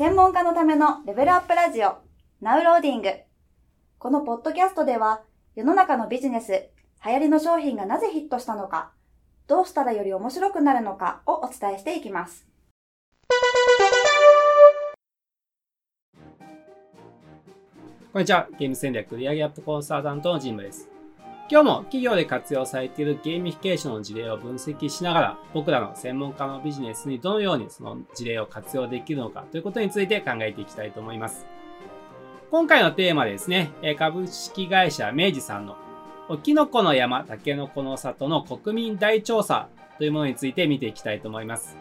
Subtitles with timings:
[0.00, 1.98] 専門家のためのレベルアップラジオ、
[2.40, 3.10] Now Loading。
[3.98, 5.20] このポッドキャストでは、
[5.54, 6.70] 世の中のビジネス、
[7.04, 8.92] 流行りの商品がなぜヒットしたのか、
[9.46, 12.46] どうしたらより面白くなるのかをお伝えしていきます。
[18.14, 18.48] こんにちは。
[18.58, 20.89] ゲーム戦略売上アップコンサルタントのジムです。
[21.52, 31.48] 今日も企業で活用されているゲーミフィケーションの事例を分析しながら、僕らの専門家のビジネスにどのようにその事例を活用できるのかということについて考えていきたいと思います。
[32.52, 35.76] 今回のテーマですね、株式会社明治さんの
[36.44, 39.66] キノコの山、タケノコの里の国民大調査
[39.98, 41.76] というものについて見ていきたいと思います。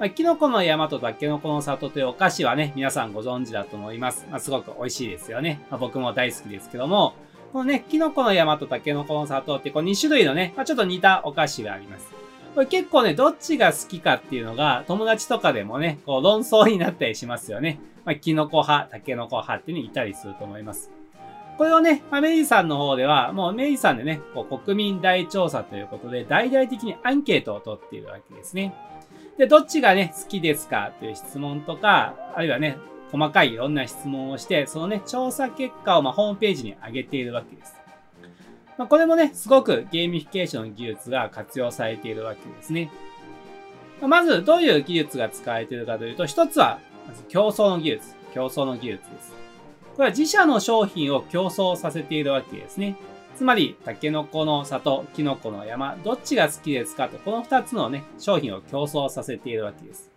[0.00, 4.26] まあ、キノコの山とタケノコの里というお菓子はね、皆さんご存知だと思います。
[4.28, 5.64] まあ、すごく美味しいですよね。
[5.70, 7.14] まあ、僕も大好きですけども、
[7.52, 12.12] このね、キノコの山とタケノコの里ってこう2種類のね、まあ、ちょっと似たお菓子があります。
[12.54, 17.80] これ結構ね、どっちが好きかっていうのが、友達とかでもね、こう論争になったりしますよね。
[18.04, 20.90] まあ、キノコ派、タケノコ派っていうのにいたりすると思います。
[21.56, 28.74] これをね、まあ、明治さんの方では、もう明治さんでね、こう国民大調査ということで、大々的にアンケートを取っているわけですね。
[29.38, 32.76] で、どっちがね、好きですかという質問とか、あるいはね、
[33.10, 37.74] 細かいいろんな質問をして、そのね、調査結果をまホームページに上げているわけです。
[38.76, 42.90] まあ、これもね、すごくゲーミフィケーションの技術が活用されているわけですね。
[44.00, 48.14] まず、どういう技術が使われているかというと、一つは、まず競争の技術。
[48.32, 49.32] 競争の技術です。
[49.96, 52.96] これは自社の商品を競争させているわけですね。
[53.34, 60.10] つまり、タケノコの里、キノコの山、どっちが好きですかと、この二つのね、商品を競争させているわけです。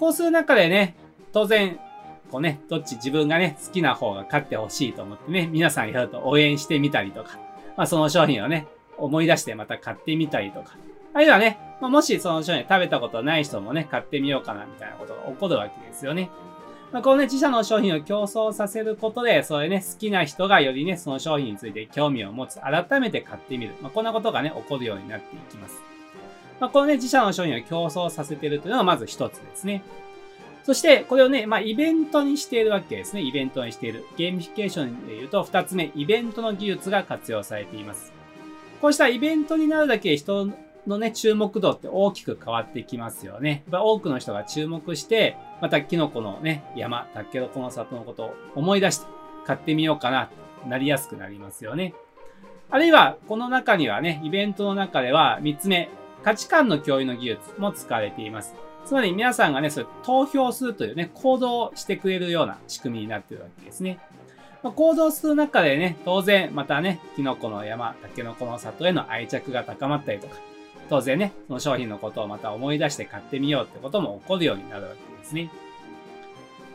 [0.00, 0.96] こうする中でね、
[1.32, 1.78] 当然、
[2.34, 7.38] こうね、どっち自分がね、好きな方が勝ってほしいと思ってね、皆さんやると応援してみたりとか、
[7.76, 8.66] まあその商品をね、
[8.98, 10.76] 思い出してまた買ってみたりとか、
[11.12, 16.28] あるいはね、まあ、もしその商品食べたことない人もね、買ってみようかなみたいなことが起こるわけですよね。
[16.90, 23.76] まあ、このね、自社の商品を競争させることで、それね、好きな人がよりね、その商品について興味を持つ、改めて買ってみる。
[23.80, 25.80] まあ、こんなことがね、起こるようになっていきます。
[26.58, 29.84] まあ、このね、自社の商品を競争させてるというのがまず一つですね。
[30.64, 33.20] そして、これをね、まあ、イベントにしているわけですね。
[33.20, 34.06] イベントにしている。
[34.16, 38.12] ゲーミフィケーションで言うと、二つ目、イベントの技術が活用されています。
[38.80, 40.48] こうしたイベントになるだけ人
[40.86, 43.62] のね、注目度って大きく変わってきますよね。
[43.70, 49.06] やっぱ多くの人が注目して、またキノコのね、山、タケノコの里のことを思い出して
[49.44, 50.30] 買ってみようかな、
[50.66, 51.94] なりやすくなりますよね。
[52.70, 55.90] あるいは、この中にはね、イベントの中では3つ目、
[56.22, 58.54] 価値観の共有の技術も使われています。
[58.86, 63.98] つまり皆さんがね、それ投票するというね、行動をしてくれるような仕組みになっているわけですね。
[64.62, 70.36] まあ、行動する中でね、当然、またね、キノコの山、タケノコの里への愛着が高まったりとか、
[70.88, 75.50] 当然ね、その商品のことをまた思い出して買ってみようってことも起こるようになるわけですね。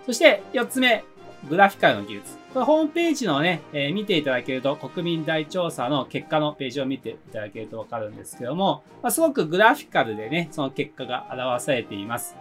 [0.05, 1.03] そして、四つ目、
[1.47, 2.38] グラフィカルの技術。
[2.53, 12.35] これホームページのね、えー、見ていただけると、国民大調査の結果のページを見ていただけるとわかるんですけども、まあ、すごくグラフィカルでね、その結果が表されています。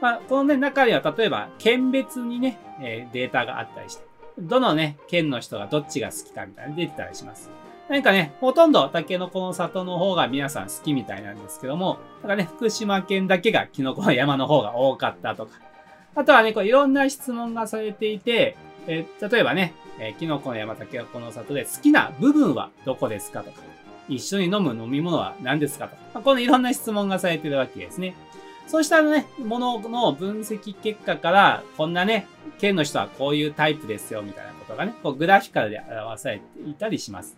[0.00, 4.04] まあ、このね、中には例えば、県別にね、えー、データがあったりして、
[4.38, 7.50] どのね、県の人がどっちが好きかみたいな出てたりします。
[7.88, 15.52] 何かね、ほとんどタケノコの里の方が皆さん好きみたいなんですけども、だからね、福島県だけがキノコの山の方が多かったとか、
[16.14, 18.56] あとはね、こういろんな質問がされていて、
[18.88, 23.60] えー、例えばね、えー、キノコの山、タケノコの里で好きな部分はどこですかとか、
[24.08, 28.14] 一緒に飲む飲み物は何ですかとか、まあ、このいろんな質問がされてるわけですね。
[28.66, 32.26] そうしたね、ものの分析結果から、こんなね、
[32.58, 37.36] 県の人はこういうタイプですよ、みたいなことがね、こうグラフィカルで表されていたりします。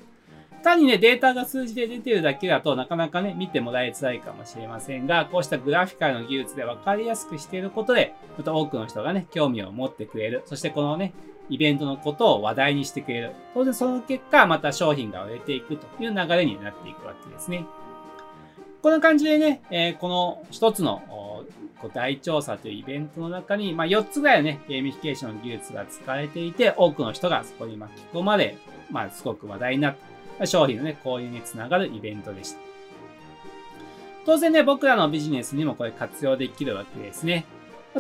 [0.62, 10.42] 単にね、データが数字で出てるだけだとなかなかね、見てもらいづらいかもしれませんが、こうしたグラフィカルの技術で分かりやすくしていることで、また多くの人がね、興味を持ってくれる。
[10.46, 11.12] そしてこのね、
[11.50, 13.32] イベントのことを話題にしてくれる。
[13.52, 17.66] 当然その結果、また商品が売れていくという流れになっていくわけですね。
[18.82, 21.44] こんな感じでね、え、この一つの
[21.92, 28.56] 大調査というイベントの中に、まあ、4つぐらいのね、ゲーミフィケーションの技術が使われていて、多くの人がそこに巻き込まれ、
[28.90, 29.96] まあ、すごく話題になっ
[30.38, 30.46] た。
[30.46, 32.58] 商品のね、購入につながるイベントでした。
[34.24, 37.44] 当然ね、僕らのビジネスにもこれ活用できるわけですね。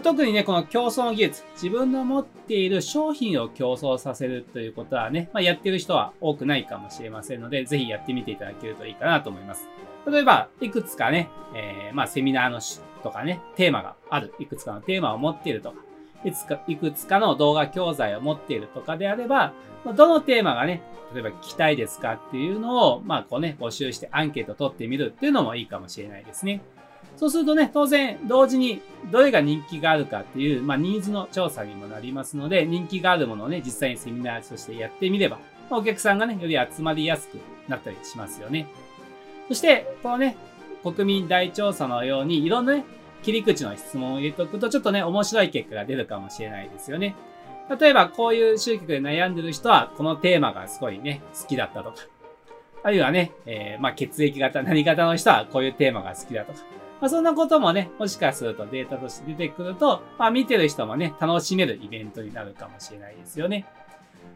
[0.02, 9.68] 特にね、この競争の技術、自分の持っている商品を競争させるということはね、まあ、やってる人は多くないかもしれませんので、ぜひやってみていただけるといいかなと思います。
[10.06, 12.60] 例えば、いくつかね、えー、まあ、セミナーの
[13.02, 14.32] とかね、テーマがある。
[14.38, 15.76] いくつかのテーマを持っているとか、
[16.24, 19.52] いつか、いくつかの動画教材を持っているとかであれば、
[19.96, 20.82] どのテーマがね、
[21.12, 26.60] 例えば聞きたいですかっていうのを、まあこうね、募集してアンケート取ってみるっていうのもいいかもしれないですね。
[27.16, 28.80] そうするとね、当然、同時に
[29.10, 35.38] どれが人気があるかっていう、まあ、ニーズの調査にもなりますので、人気があるものをね、実際にセミナーとしてやってみれば、
[35.68, 37.38] ま、お客さんがね、より集まりやすく
[37.68, 38.66] なったりしますよね。
[39.48, 40.36] そして、このね、
[40.82, 42.84] 国民大調査のように、いろんなね、
[43.22, 47.14] 切り口の質問を入れておくと、ちょっとね、面白い結果が出るかもしれないですよね。
[47.78, 51.96] 例えば、こういう集客で悩んでる人は、このテーマがすごいね、好きだったとか。
[52.82, 56.60] あるいはね、えー、まあ、血液型、何型の人はこういうテーマが好きだとか。
[57.00, 63.66] まあ、そんなこともね、もしかするとデータとして出てくると、まあ、見てる人もね、楽しめるイベントになるかもしれないですよね。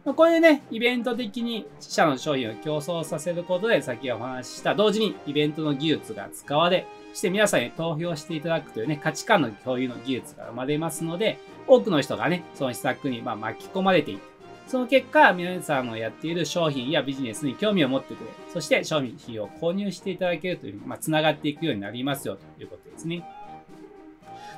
[0.03, 14.34] まあ、こういうね、イベント的に自社の商品を競争させることで、先ほどお話しした、同時にイベントの技術が使われ、そして皆さんに投票していただくというね、価値観の共有の技術が生まれますので、多くの人がね、その施策にま巻き込まれていく。
[14.67, 18.31] その結果、皆さんのやっている商品やビジネスに興味を持ってくれ。
[18.51, 23.23] そして商品費用を購入していただけるという、まあ、繋がっていくようになりますよということですね。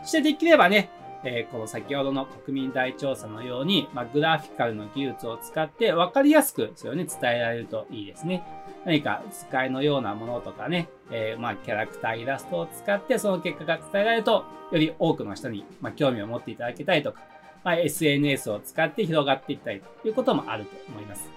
[0.03, 0.89] そしてできればね、
[1.23, 8.43] えー、この先ほどの国民大調査のように、まあ、グラフィカルの技術を使って分かりやすくそれをね、伝えられるといいですね。
[8.85, 17.19] 何か使いのようなものとかね、えー、まあ、キャラクターイラストを使ってその結果が伝えられると、より多くの人に、まあ、興味を持っていただけたりとか、
[17.67, 21.29] まあ、SNS を使って広がっていったりということもあると思います。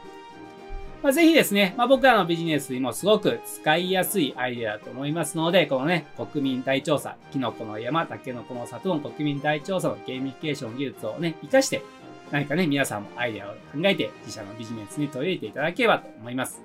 [1.03, 11.82] まあ、ぜひですね、まあ、僕らのビジネスにもすごく使いやすいアイデアだと思いますので、このね、国民大調査、キノコの山、タケノコの里の国民大調査のゲーミフィケーション技術をね、活かして、
[12.31, 16.62] 何かね、皆さんもアイデアを考えて自社のビジネスに取り入れていただければと思います。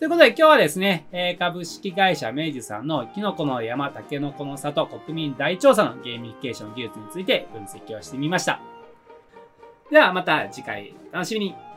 [0.00, 8.62] ということで今日はですね、え株式会社明治さんのキノコの山、タケノコの里、国民大調査のゲーミフィケーション技術について分析をしてみました。
[9.90, 11.69] ではまた次回楽しみに。